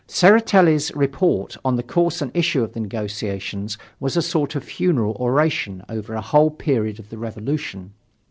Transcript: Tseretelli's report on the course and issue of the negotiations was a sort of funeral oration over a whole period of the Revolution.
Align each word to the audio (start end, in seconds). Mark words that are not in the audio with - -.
Tseretelli's 0.07 0.91
report 0.95 1.55
on 1.63 1.75
the 1.75 1.83
course 1.83 2.23
and 2.23 2.31
issue 2.35 2.63
of 2.63 2.73
the 2.73 2.79
negotiations 2.79 3.77
was 3.99 4.17
a 4.17 4.23
sort 4.23 4.55
of 4.55 4.63
funeral 4.63 5.15
oration 5.19 5.83
over 5.89 6.15
a 6.15 6.21
whole 6.21 6.49
period 6.49 6.97
of 6.97 7.11
the 7.11 7.19
Revolution. 7.19 7.93